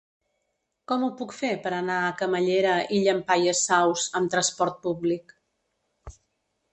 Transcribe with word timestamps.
Com 0.91 1.03
ho 1.07 1.09
puc 1.17 1.33
fer 1.39 1.49
per 1.65 1.73
anar 1.79 1.97
a 2.05 2.15
Camallera 2.21 2.71
i 2.99 3.03
Llampaies 3.03 3.61
Saus 3.69 4.07
amb 4.21 4.33
trasport 4.37 4.81
públic? 4.87 5.37